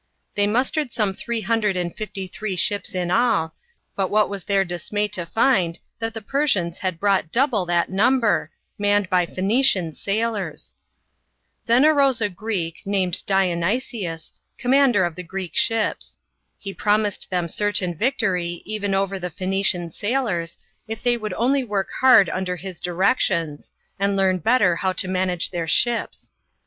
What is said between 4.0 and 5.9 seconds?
what \vas their dismay to find,